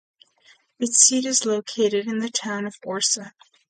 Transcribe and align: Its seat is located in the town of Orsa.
Its 0.79 0.97
seat 0.97 1.25
is 1.27 1.45
located 1.45 2.07
in 2.07 2.17
the 2.17 2.31
town 2.31 2.65
of 2.65 2.73
Orsa. 2.83 3.33